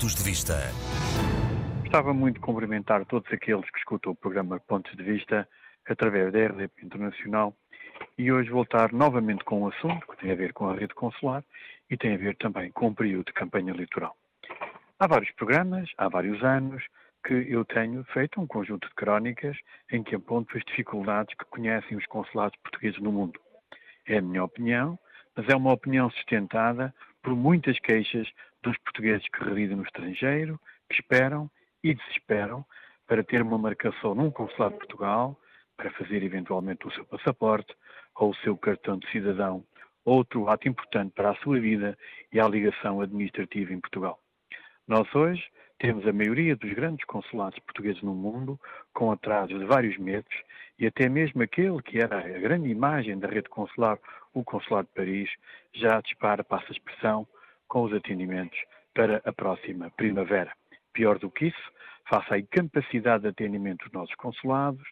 Pontos 0.00 0.14
de 0.14 0.22
Vista. 0.22 0.54
Gostava 1.80 2.14
muito 2.14 2.36
de 2.36 2.40
cumprimentar 2.40 3.04
todos 3.04 3.30
aqueles 3.30 3.70
que 3.70 3.78
escutam 3.80 4.12
o 4.12 4.16
programa 4.16 4.58
Pontos 4.58 4.96
de 4.96 5.02
Vista 5.02 5.46
através 5.86 6.32
da 6.32 6.38
RDP 6.38 6.86
Internacional 6.86 7.54
e 8.16 8.32
hoje 8.32 8.48
voltar 8.48 8.94
novamente 8.94 9.44
com 9.44 9.60
um 9.60 9.68
assunto 9.68 10.06
que 10.06 10.16
tem 10.16 10.30
a 10.30 10.34
ver 10.34 10.54
com 10.54 10.70
a 10.70 10.74
rede 10.74 10.94
consular 10.94 11.44
e 11.90 11.98
tem 11.98 12.14
a 12.14 12.16
ver 12.16 12.34
também 12.36 12.72
com 12.72 12.86
o 12.86 12.94
período 12.94 13.26
de 13.26 13.34
campanha 13.34 13.74
eleitoral. 13.74 14.16
Há 14.98 15.06
vários 15.06 15.30
programas, 15.32 15.90
há 15.98 16.08
vários 16.08 16.42
anos, 16.42 16.82
que 17.22 17.34
eu 17.34 17.62
tenho 17.66 18.02
feito 18.04 18.40
um 18.40 18.46
conjunto 18.46 18.88
de 18.88 18.94
crónicas 18.94 19.58
em 19.92 20.02
que 20.02 20.14
aponto 20.14 20.56
as 20.56 20.64
dificuldades 20.64 21.36
que 21.36 21.44
conhecem 21.44 21.98
os 21.98 22.06
consulados 22.06 22.58
portugueses 22.62 22.98
no 23.00 23.12
mundo. 23.12 23.38
É 24.06 24.16
a 24.16 24.22
minha 24.22 24.44
opinião, 24.44 24.98
mas 25.36 25.46
é 25.46 25.54
uma 25.54 25.74
opinião 25.74 26.08
sustentada 26.08 26.94
por 27.22 27.36
muitas 27.36 27.78
queixas 27.80 28.26
dos 28.62 28.76
portugueses 28.78 29.26
que 29.28 29.44
residem 29.44 29.76
no 29.76 29.82
estrangeiro, 29.82 30.60
que 30.88 31.00
esperam 31.00 31.50
e 31.82 31.94
desesperam 31.94 32.64
para 33.06 33.24
ter 33.24 33.42
uma 33.42 33.58
marcação 33.58 34.14
num 34.14 34.30
consulado 34.30 34.74
de 34.74 34.78
Portugal, 34.78 35.38
para 35.76 35.90
fazer 35.92 36.22
eventualmente 36.22 36.86
o 36.86 36.92
seu 36.92 37.04
passaporte 37.04 37.74
ou 38.16 38.30
o 38.30 38.36
seu 38.36 38.56
cartão 38.56 38.98
de 38.98 39.10
cidadão, 39.10 39.64
outro 40.04 40.48
ato 40.48 40.68
importante 40.68 41.12
para 41.14 41.30
a 41.30 41.36
sua 41.36 41.58
vida 41.58 41.96
e 42.32 42.38
a 42.38 42.46
ligação 42.46 43.00
administrativa 43.00 43.72
em 43.72 43.80
Portugal. 43.80 44.20
Nós 44.86 45.12
hoje 45.14 45.42
temos 45.78 46.06
a 46.06 46.12
maioria 46.12 46.54
dos 46.54 46.72
grandes 46.74 47.04
consulados 47.06 47.58
portugueses 47.60 48.02
no 48.02 48.14
mundo 48.14 48.60
com 48.92 49.10
atrasos 49.10 49.58
de 49.58 49.64
vários 49.64 49.96
meses 49.96 50.28
e 50.78 50.86
até 50.86 51.08
mesmo 51.08 51.42
aquele 51.42 51.80
que 51.82 51.98
era 51.98 52.18
a 52.18 52.38
grande 52.38 52.68
imagem 52.68 53.18
da 53.18 53.28
rede 53.28 53.48
consular, 53.48 53.98
o 54.32 54.44
Consulado 54.44 54.88
de 54.88 54.94
Paris, 54.94 55.30
já 55.74 56.00
dispara, 56.00 56.44
passa 56.44 56.66
a 56.68 56.72
expressão, 56.72 57.26
com 57.70 57.84
os 57.84 57.92
atendimentos 57.94 58.58
para 58.92 59.22
a 59.24 59.32
próxima 59.32 59.90
primavera. 59.96 60.52
Pior 60.92 61.18
do 61.18 61.30
que 61.30 61.46
isso, 61.46 61.72
face 62.08 62.34
à 62.34 62.38
incapacidade 62.38 63.22
de 63.22 63.28
atendimento 63.28 63.84
dos 63.84 63.92
nossos 63.92 64.14
consulados, 64.16 64.82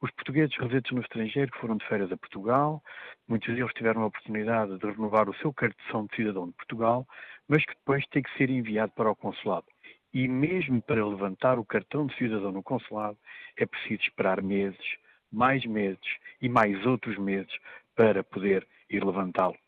os 0.00 0.10
portugueses 0.12 0.56
residentes 0.56 0.92
no 0.92 1.02
estrangeiro 1.02 1.50
que 1.50 1.58
foram 1.58 1.76
de 1.76 1.86
férias 1.86 2.10
a 2.10 2.16
Portugal, 2.16 2.82
muitos 3.28 3.54
deles 3.54 3.72
tiveram 3.74 4.02
a 4.02 4.06
oportunidade 4.06 4.78
de 4.78 4.86
renovar 4.86 5.28
o 5.28 5.34
seu 5.34 5.52
cartão 5.52 6.06
de 6.06 6.16
cidadão 6.16 6.46
de 6.46 6.52
Portugal, 6.52 7.06
mas 7.48 7.64
que 7.66 7.74
depois 7.74 8.06
tem 8.06 8.22
que 8.22 8.34
ser 8.38 8.48
enviado 8.48 8.92
para 8.92 9.10
o 9.10 9.16
consulado. 9.16 9.66
E 10.14 10.26
mesmo 10.26 10.80
para 10.80 11.04
levantar 11.04 11.58
o 11.58 11.64
cartão 11.64 12.06
de 12.06 12.16
cidadão 12.16 12.52
no 12.52 12.62
consulado, 12.62 13.18
é 13.56 13.66
preciso 13.66 14.02
esperar 14.02 14.40
meses, 14.40 14.96
mais 15.30 15.66
meses 15.66 16.16
e 16.40 16.48
mais 16.48 16.86
outros 16.86 17.18
meses 17.18 17.52
para 17.94 18.22
poder 18.22 18.66
ir 18.88 19.04
levantá-lo. 19.04 19.58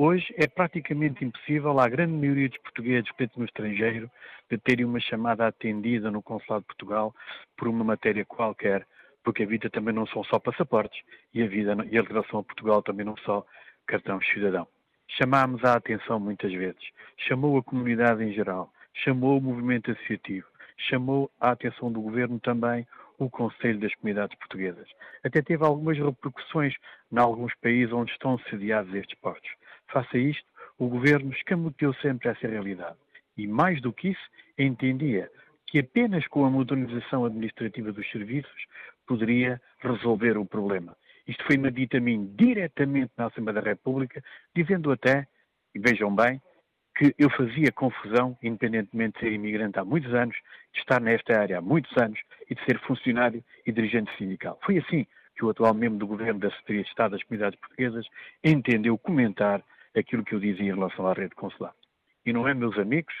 Hoje 0.00 0.32
é 0.36 0.46
praticamente 0.46 1.24
impossível 1.24 1.80
à 1.80 1.88
grande 1.88 2.12
maioria 2.12 2.48
dos 2.48 2.58
portugueses 2.58 3.10
que 3.10 3.28
no 3.36 3.44
estrangeiro 3.44 4.08
de 4.48 4.56
terem 4.56 4.84
uma 4.84 5.00
chamada 5.00 5.44
atendida 5.44 6.08
no 6.08 6.22
Consulado 6.22 6.60
de 6.60 6.68
Portugal 6.68 7.12
por 7.56 7.66
uma 7.66 7.82
matéria 7.82 8.24
qualquer, 8.24 8.86
porque 9.24 9.42
a 9.42 9.46
vida 9.46 9.68
também 9.68 9.92
não 9.92 10.06
são 10.06 10.22
só 10.22 10.38
passaportes 10.38 11.02
e 11.34 11.42
a 11.42 11.48
vida 11.48 11.76
e 11.90 11.98
a 11.98 12.02
relação 12.02 12.38
a 12.38 12.44
Portugal 12.44 12.80
também 12.80 13.04
não 13.04 13.16
só 13.16 13.44
cartão 13.88 14.20
cidadão. 14.32 14.68
Chamámos 15.08 15.64
a 15.64 15.74
atenção 15.74 16.20
muitas 16.20 16.52
vezes, 16.52 16.92
chamou 17.16 17.58
a 17.58 17.62
comunidade 17.64 18.22
em 18.22 18.32
geral, 18.32 18.72
chamou 18.94 19.38
o 19.38 19.42
movimento 19.42 19.90
associativo, 19.90 20.46
chamou 20.76 21.28
a 21.40 21.50
atenção 21.50 21.90
do 21.90 22.00
governo 22.00 22.38
também 22.38 22.86
o 23.18 23.28
Conselho 23.28 23.80
das 23.80 23.94
Comunidades 23.96 24.38
Portuguesas. 24.38 24.88
Até 25.24 25.42
teve 25.42 25.64
algumas 25.64 25.98
repercussões 25.98 26.74
em 27.10 27.18
alguns 27.18 27.52
países 27.56 27.92
onde 27.92 28.12
estão 28.12 28.38
sediados 28.50 28.94
estes 28.94 29.18
postos. 29.18 29.50
Face 29.88 30.16
a 30.16 30.20
isto, 30.20 30.46
o 30.78 30.88
governo 30.88 31.32
escamoteou 31.32 31.92
sempre 31.94 32.28
essa 32.28 32.46
realidade. 32.46 32.96
E 33.36 33.46
mais 33.46 33.80
do 33.80 33.92
que 33.92 34.08
isso, 34.10 34.30
entendia 34.56 35.30
que 35.66 35.80
apenas 35.80 36.26
com 36.28 36.44
a 36.44 36.50
modernização 36.50 37.24
administrativa 37.24 37.92
dos 37.92 38.08
serviços 38.10 38.66
poderia 39.06 39.60
resolver 39.80 40.38
o 40.38 40.46
problema. 40.46 40.96
Isto 41.26 41.44
foi-me 41.44 41.70
dito 41.70 41.96
a 41.96 42.00
mim 42.00 42.32
diretamente 42.36 43.12
na 43.16 43.26
Assembleia 43.26 43.60
da 43.60 43.68
República, 43.68 44.22
dizendo 44.54 44.90
até, 44.90 45.26
e 45.74 45.78
vejam 45.78 46.14
bem, 46.14 46.40
que 46.98 47.14
eu 47.16 47.30
fazia 47.30 47.70
confusão, 47.70 48.36
independentemente 48.42 49.14
de 49.14 49.20
ser 49.20 49.32
imigrante 49.32 49.78
há 49.78 49.84
muitos 49.84 50.12
anos, 50.12 50.36
de 50.72 50.80
estar 50.80 51.00
nesta 51.00 51.40
área 51.40 51.58
há 51.58 51.60
muitos 51.60 51.96
anos 51.96 52.18
e 52.50 52.56
de 52.56 52.64
ser 52.64 52.76
funcionário 52.80 53.42
e 53.64 53.70
dirigente 53.70 54.10
sindical. 54.18 54.58
Foi 54.64 54.78
assim 54.78 55.06
que 55.36 55.44
o 55.44 55.50
atual 55.50 55.72
membro 55.72 56.00
do 56.00 56.06
Governo 56.08 56.40
da 56.40 56.50
Secretaria 56.50 56.82
de 56.82 56.88
Estado 56.88 57.12
das 57.12 57.22
Comunidades 57.22 57.60
Portuguesas 57.60 58.04
entendeu 58.42 58.98
comentar 58.98 59.62
aquilo 59.96 60.24
que 60.24 60.34
eu 60.34 60.40
dizia 60.40 60.64
em 60.64 60.74
relação 60.74 61.06
à 61.06 61.12
rede 61.12 61.36
consular. 61.36 61.72
E 62.26 62.32
não 62.32 62.48
é, 62.48 62.52
meus 62.52 62.76
amigos, 62.76 63.14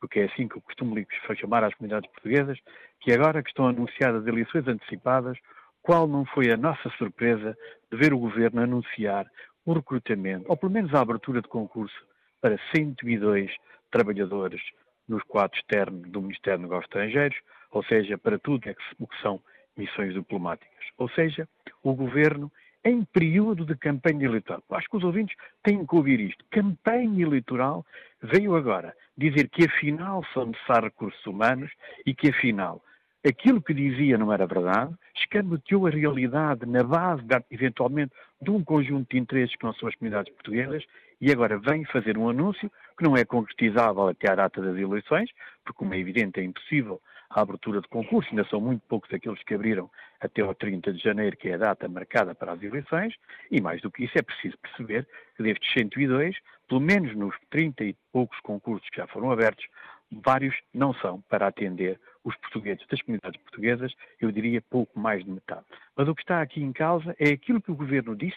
porque 0.00 0.20
é 0.20 0.24
assim 0.26 0.46
que 0.46 0.56
eu 0.56 0.62
costumo 0.62 0.94
chamar 1.36 1.64
às 1.64 1.74
comunidades 1.74 2.08
portuguesas, 2.12 2.56
que 3.00 3.12
agora 3.12 3.42
que 3.42 3.48
estão 3.48 3.66
anunciadas 3.66 4.24
eleições 4.24 4.68
antecipadas, 4.68 5.36
qual 5.82 6.06
não 6.06 6.24
foi 6.26 6.52
a 6.52 6.56
nossa 6.56 6.88
surpresa 6.90 7.58
de 7.90 7.98
ver 7.98 8.14
o 8.14 8.18
Governo 8.18 8.62
anunciar 8.62 9.26
o 9.64 9.72
recrutamento, 9.72 10.44
ou 10.48 10.56
pelo 10.56 10.70
menos 10.70 10.94
a 10.94 11.00
abertura 11.00 11.42
de 11.42 11.48
concurso, 11.48 12.06
para 12.46 12.60
102 12.72 13.50
trabalhadores 13.90 14.62
nos 15.08 15.20
quadros 15.24 15.58
externos 15.58 16.08
do 16.08 16.22
Ministério 16.22 16.60
dos 16.60 16.70
Negócios 16.70 16.86
Estrangeiros, 16.86 17.36
ou 17.72 17.82
seja, 17.82 18.16
para 18.16 18.38
tudo 18.38 18.70
o 19.00 19.06
que 19.08 19.20
são 19.20 19.40
missões 19.76 20.14
diplomáticas. 20.14 20.84
Ou 20.96 21.08
seja, 21.08 21.48
o 21.82 21.92
Governo 21.92 22.52
em 22.84 23.02
período 23.02 23.66
de 23.66 23.74
campanha 23.74 24.26
eleitoral. 24.26 24.62
Acho 24.70 24.88
que 24.88 24.96
os 24.96 25.02
ouvintes 25.02 25.36
têm 25.64 25.84
que 25.84 25.96
ouvir 25.96 26.20
isto. 26.20 26.44
Campanha 26.48 27.20
eleitoral 27.20 27.84
veio 28.22 28.54
agora 28.54 28.94
dizer 29.18 29.48
que 29.48 29.64
afinal 29.64 30.24
são 30.32 30.46
necessários 30.46 30.92
recursos 30.92 31.26
humanos 31.26 31.72
e 32.06 32.14
que 32.14 32.28
afinal 32.28 32.80
aquilo 33.26 33.60
que 33.60 33.74
dizia 33.74 34.16
não 34.16 34.32
era 34.32 34.46
verdade, 34.46 34.94
escamoteou 35.16 35.86
a 35.86 35.90
realidade 35.90 36.64
na 36.66 36.82
base, 36.82 37.22
eventualmente, 37.50 38.12
de 38.40 38.50
um 38.50 38.62
conjunto 38.62 39.10
de 39.10 39.18
interesses 39.18 39.56
que 39.56 39.64
não 39.64 39.74
são 39.74 39.88
as 39.88 39.94
comunidades 39.96 40.32
portuguesas 40.32 40.84
e 41.20 41.32
agora 41.32 41.58
vem 41.58 41.84
fazer 41.86 42.16
um 42.16 42.28
anúncio 42.28 42.70
que 42.96 43.04
não 43.04 43.16
é 43.16 43.24
concretizável 43.24 44.08
até 44.08 44.30
à 44.30 44.34
data 44.34 44.60
das 44.60 44.76
eleições, 44.76 45.30
porque, 45.64 45.78
como 45.78 45.94
é 45.94 45.98
evidente, 45.98 46.40
é 46.40 46.44
impossível 46.44 47.00
a 47.30 47.40
abertura 47.40 47.80
de 47.80 47.88
concurso, 47.88 48.30
ainda 48.30 48.44
são 48.48 48.60
muito 48.60 48.82
poucos 48.86 49.12
aqueles 49.12 49.42
que 49.42 49.54
abriram 49.54 49.90
até 50.20 50.42
ao 50.42 50.54
30 50.54 50.92
de 50.92 51.02
janeiro, 51.02 51.36
que 51.36 51.48
é 51.48 51.54
a 51.54 51.58
data 51.58 51.88
marcada 51.88 52.34
para 52.34 52.52
as 52.52 52.62
eleições, 52.62 53.14
e 53.50 53.60
mais 53.60 53.80
do 53.82 53.90
que 53.90 54.04
isso 54.04 54.16
é 54.16 54.22
preciso 54.22 54.56
perceber 54.58 55.06
que 55.36 55.42
destes 55.42 55.72
102, 55.72 56.36
pelo 56.68 56.80
menos 56.80 57.14
nos 57.16 57.34
30 57.50 57.84
e 57.84 57.96
poucos 58.12 58.38
concursos 58.40 58.88
que 58.90 58.98
já 58.98 59.06
foram 59.08 59.30
abertos, 59.30 59.66
vários 60.12 60.54
não 60.72 60.94
são 60.94 61.20
para 61.28 61.48
atender 61.48 61.98
os 62.26 62.36
portugueses 62.36 62.86
das 62.88 63.00
comunidades 63.00 63.40
portuguesas, 63.40 63.94
eu 64.20 64.30
diria 64.30 64.60
pouco 64.60 64.98
mais 64.98 65.24
de 65.24 65.30
metade. 65.30 65.64
Mas 65.96 66.08
o 66.08 66.14
que 66.14 66.22
está 66.22 66.42
aqui 66.42 66.62
em 66.62 66.72
causa 66.72 67.14
é 67.18 67.30
aquilo 67.30 67.62
que 67.62 67.70
o 67.70 67.76
governo 67.76 68.14
disse, 68.14 68.36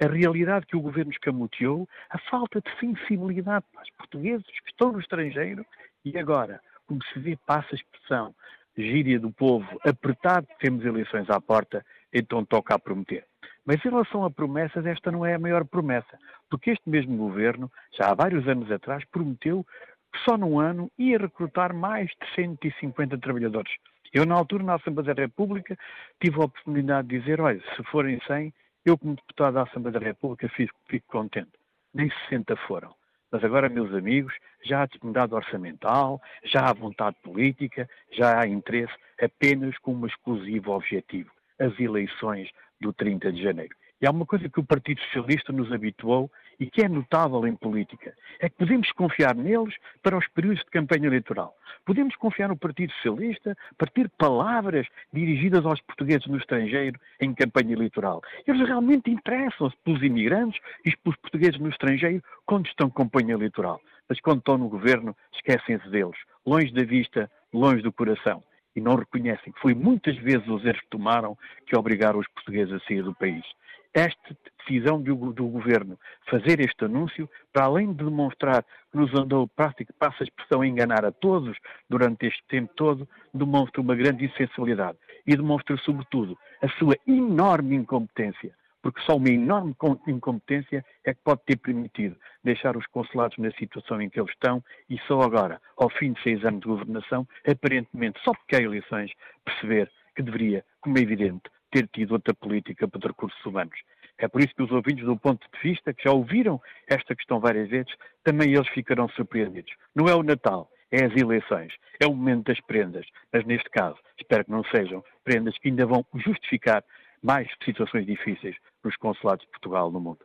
a 0.00 0.06
realidade 0.06 0.66
que 0.66 0.76
o 0.76 0.80
governo 0.80 1.10
escamoteou, 1.10 1.86
a 2.10 2.18
falta 2.30 2.60
de 2.60 2.80
sensibilidade 2.80 3.64
para 3.72 3.82
os 3.82 3.90
portugueses 3.90 4.46
que 4.46 4.70
estão 4.70 4.92
no 4.92 5.00
estrangeiro 5.00 5.66
e 6.04 6.16
agora 6.16 6.60
como 6.86 7.02
se 7.04 7.18
vê, 7.18 7.36
passa 7.46 7.68
a 7.72 7.74
expressão, 7.74 8.34
gíria 8.76 9.18
do 9.18 9.30
povo, 9.30 9.66
apertado, 9.84 10.46
temos 10.58 10.84
eleições 10.84 11.28
à 11.30 11.40
porta, 11.40 11.84
então 12.12 12.44
toca 12.44 12.74
a 12.74 12.78
prometer. 12.78 13.24
Mas 13.64 13.82
em 13.84 13.88
relação 13.88 14.24
a 14.24 14.30
promessas, 14.30 14.84
esta 14.84 15.10
não 15.10 15.24
é 15.24 15.34
a 15.34 15.38
maior 15.38 15.64
promessa, 15.64 16.18
porque 16.50 16.70
este 16.70 16.88
mesmo 16.88 17.16
governo, 17.16 17.70
já 17.96 18.10
há 18.10 18.14
vários 18.14 18.46
anos 18.46 18.70
atrás, 18.70 19.04
prometeu 19.06 19.66
que 20.14 20.20
só 20.24 20.36
num 20.36 20.60
ano 20.60 20.90
ia 20.96 21.18
recrutar 21.18 21.74
mais 21.74 22.08
de 22.08 22.34
150 22.36 23.18
trabalhadores. 23.18 23.72
Eu, 24.12 24.24
na 24.24 24.36
altura, 24.36 24.62
na 24.62 24.74
Assembleia 24.74 25.12
da 25.12 25.22
República, 25.22 25.76
tive 26.22 26.40
a 26.40 26.44
oportunidade 26.44 27.08
de 27.08 27.18
dizer, 27.18 27.40
olha, 27.40 27.60
se 27.74 27.82
forem 27.90 28.20
100, 28.24 28.54
eu 28.84 28.96
como 28.96 29.16
deputado 29.16 29.54
da 29.54 29.62
Assembleia 29.62 29.98
da 29.98 30.06
República 30.06 30.48
fico, 30.50 30.78
fico 30.88 31.06
contente. 31.08 31.50
Nem 31.92 32.08
60 32.28 32.54
foram. 32.68 32.94
Mas 33.32 33.42
agora, 33.42 33.68
meus 33.68 33.92
amigos, 33.92 34.32
já 34.62 34.82
há 34.82 34.86
disponibilidade 34.86 35.34
orçamental, 35.34 36.22
já 36.44 36.68
há 36.68 36.72
vontade 36.72 37.16
política, 37.24 37.90
já 38.12 38.40
há 38.40 38.46
interesse 38.46 38.94
apenas 39.20 39.76
com 39.78 39.92
um 39.92 40.06
exclusivo 40.06 40.70
objetivo, 40.70 41.32
as 41.58 41.76
eleições 41.80 42.48
do 42.80 42.92
30 42.92 43.32
de 43.32 43.42
janeiro. 43.42 43.74
E 44.04 44.06
há 44.06 44.10
uma 44.10 44.26
coisa 44.26 44.50
que 44.50 44.60
o 44.60 44.62
Partido 44.62 45.00
Socialista 45.00 45.50
nos 45.50 45.72
habituou 45.72 46.30
e 46.60 46.66
que 46.66 46.82
é 46.82 46.88
notável 46.90 47.46
em 47.46 47.56
política, 47.56 48.14
é 48.38 48.50
que 48.50 48.56
podemos 48.56 48.92
confiar 48.92 49.34
neles 49.34 49.74
para 50.02 50.18
os 50.18 50.28
períodos 50.28 50.62
de 50.62 50.70
campanha 50.70 51.06
eleitoral. 51.06 51.56
Podemos 51.86 52.14
confiar 52.16 52.50
no 52.50 52.56
Partido 52.58 52.92
Socialista 52.96 53.56
para 53.78 53.90
ter 53.90 54.10
palavras 54.10 54.86
dirigidas 55.10 55.64
aos 55.64 55.80
portugueses 55.80 56.26
no 56.26 56.36
estrangeiro 56.36 57.00
em 57.18 57.32
campanha 57.32 57.72
eleitoral. 57.72 58.20
Eles 58.46 58.68
realmente 58.68 59.10
interessam-se 59.10 59.74
pelos 59.82 60.02
imigrantes 60.02 60.60
e 60.84 60.94
pelos 60.98 61.18
portugueses 61.20 61.58
no 61.58 61.70
estrangeiro 61.70 62.22
quando 62.44 62.66
estão 62.66 62.88
em 62.88 62.90
campanha 62.90 63.32
eleitoral. 63.32 63.80
Mas 64.06 64.20
quando 64.20 64.40
estão 64.40 64.58
no 64.58 64.68
governo, 64.68 65.16
esquecem-se 65.34 65.88
deles, 65.88 66.18
longe 66.44 66.70
da 66.74 66.84
vista, 66.84 67.30
longe 67.54 67.80
do 67.80 67.90
coração 67.90 68.42
e 68.74 68.80
não 68.80 68.96
reconhecem 68.96 69.52
que 69.52 69.60
foi 69.60 69.74
muitas 69.74 70.16
vezes 70.16 70.46
os 70.48 70.64
erros 70.64 70.80
que 70.80 70.90
tomaram 70.90 71.36
que 71.66 71.76
obrigaram 71.76 72.18
os 72.18 72.28
portugueses 72.28 72.72
a 72.74 72.80
sair 72.80 73.02
do 73.02 73.14
país. 73.14 73.44
esta 73.92 74.36
decisão 74.58 75.00
do, 75.00 75.32
do, 75.32 75.46
governo 75.46 75.98
fazer 76.28 76.58
este 76.58 76.84
anúncio, 76.84 77.30
para 77.52 77.66
além 77.66 77.92
de 77.92 78.02
demonstrar 78.02 78.64
que 78.90 78.98
nos 78.98 79.14
andou, 79.14 79.46
prática, 79.46 79.94
passa 79.98 80.24
a 80.24 80.24
expressão, 80.24 80.62
a 80.62 80.66
enganar 80.66 81.04
a 81.04 81.12
todos 81.12 81.56
durante 81.88 82.26
este 82.26 82.42
tempo 82.48 82.72
todo, 82.74 83.08
demonstra 83.32 83.80
uma 83.80 83.94
grande 83.94 84.24
insensibilidade 84.24 84.98
e 85.26 85.36
demonstra, 85.36 85.76
sobretudo, 85.76 86.36
a 86.60 86.68
sua 86.70 86.96
enorme 87.06 87.76
incompetência 87.76 88.52
porque 88.84 89.00
só 89.00 89.16
uma 89.16 89.30
enorme 89.30 89.74
incompetência 90.06 90.84
é 91.06 91.14
que 91.14 91.20
pode 91.24 91.40
ter 91.46 91.56
permitido 91.56 92.18
deixar 92.44 92.76
os 92.76 92.86
consulados 92.88 93.38
na 93.38 93.50
situação 93.52 93.98
em 94.02 94.10
que 94.10 94.20
eles 94.20 94.30
estão 94.32 94.62
e 94.90 94.98
só 95.08 95.22
agora, 95.22 95.58
ao 95.78 95.88
fim 95.88 96.12
de 96.12 96.22
seis 96.22 96.44
anos 96.44 96.60
de 96.60 96.66
governação, 96.66 97.26
aparentemente, 97.48 98.20
só 98.22 98.34
porque 98.34 98.56
há 98.56 98.60
eleições, 98.60 99.10
perceber 99.42 99.90
que 100.14 100.22
deveria, 100.22 100.62
como 100.82 100.98
é 100.98 101.00
evidente, 101.00 101.44
ter 101.70 101.88
tido 101.94 102.12
outra 102.12 102.34
política 102.34 102.86
para 102.86 103.08
recursos 103.08 103.42
humanos. 103.46 103.74
É 104.18 104.28
por 104.28 104.42
isso 104.42 104.54
que 104.54 104.62
os 104.62 104.70
ouvintes 104.70 105.06
do 105.06 105.16
ponto 105.16 105.42
de 105.50 105.60
vista, 105.66 105.94
que 105.94 106.04
já 106.04 106.12
ouviram 106.12 106.60
esta 106.86 107.16
questão 107.16 107.40
várias 107.40 107.70
vezes, 107.70 107.92
também 108.22 108.52
eles 108.52 108.68
ficarão 108.68 109.08
surpreendidos. 109.08 109.72
Não 109.94 110.08
é 110.08 110.14
o 110.14 110.22
Natal, 110.22 110.70
é 110.90 111.06
as 111.06 111.16
eleições, 111.16 111.72
é 111.98 112.06
o 112.06 112.14
momento 112.14 112.48
das 112.48 112.60
prendas, 112.60 113.06
mas 113.32 113.46
neste 113.46 113.70
caso, 113.70 113.96
espero 114.20 114.44
que 114.44 114.50
não 114.50 114.62
sejam 114.64 115.02
prendas 115.24 115.56
que 115.56 115.68
ainda 115.68 115.86
vão 115.86 116.04
justificar 116.14 116.84
mais 117.24 117.48
situações 117.64 118.04
difíceis 118.04 118.54
nos 118.84 118.94
consulados 118.96 119.44
de 119.46 119.50
Portugal 119.50 119.90
no 119.90 119.98
mundo. 119.98 120.20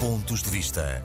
Pontos 0.00 0.42
de 0.42 0.50
vista. 0.50 1.02